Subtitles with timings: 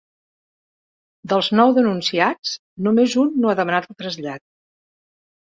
[1.33, 2.55] Dels nou denunciats
[2.89, 4.45] només un no ha demanat el trasllat.